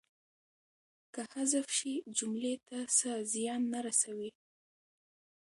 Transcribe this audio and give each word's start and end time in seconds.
که 1.13 1.21
حذف 1.33 1.67
شي 1.77 1.93
جملې 2.17 2.55
ته 2.67 2.77
څه 2.97 3.11
زیان 3.33 3.61
نه 3.73 3.79
رسوي. 3.85 4.31